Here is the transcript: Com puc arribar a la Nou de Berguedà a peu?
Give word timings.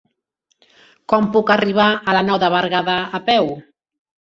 Com 1.13 1.27
puc 1.35 1.51
arribar 1.57 1.87
a 1.91 2.17
la 2.19 2.25
Nou 2.31 2.41
de 2.47 2.51
Berguedà 2.57 2.99
a 3.21 3.23
peu? 3.31 3.55